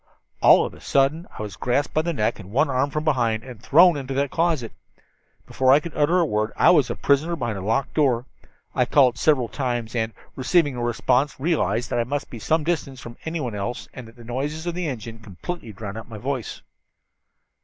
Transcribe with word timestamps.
"All 0.41 0.65
of 0.65 0.73
a 0.73 0.81
sudden 0.81 1.27
I 1.37 1.43
was 1.43 1.55
grasped 1.55 1.93
by 1.93 2.01
the 2.01 2.11
neck 2.11 2.39
and 2.39 2.49
one 2.49 2.71
arm 2.71 2.89
from 2.89 3.03
behind, 3.03 3.43
and 3.43 3.61
thrown 3.61 3.95
into 3.95 4.15
that 4.15 4.31
closet. 4.31 4.71
Before 5.45 5.71
I 5.71 5.79
could 5.79 5.95
utter 5.95 6.17
a 6.19 6.25
word 6.25 6.51
I 6.57 6.71
was 6.71 6.89
a 6.89 6.95
prisoner 6.95 7.35
behind 7.35 7.59
a 7.59 7.61
locked 7.61 7.93
door. 7.93 8.25
I 8.73 8.85
called 8.85 9.19
several 9.19 9.47
times, 9.47 9.93
and, 9.95 10.11
receiving 10.35 10.73
no 10.73 10.81
response, 10.81 11.39
realized 11.39 11.91
that 11.91 11.99
I 11.99 12.03
must 12.03 12.31
be 12.31 12.39
some 12.39 12.63
distance 12.63 12.99
from 12.99 13.15
anyone 13.25 13.53
else 13.53 13.87
and 13.93 14.07
that 14.07 14.15
the 14.15 14.23
noises 14.23 14.65
of 14.65 14.73
the 14.73 14.87
engines 14.87 15.23
completely 15.23 15.71
drowned 15.71 15.99
out 15.99 16.09
my 16.09 16.17
voice. 16.17 16.63